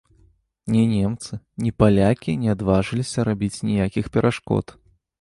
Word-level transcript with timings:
Ні 0.75 0.85
немцы, 0.93 1.33
ні 1.65 1.73
палякі 1.83 2.37
не 2.47 2.51
адважыліся 2.57 3.29
рабіць 3.31 3.55
ніякіх 3.71 4.05
перашкод. 4.17 4.65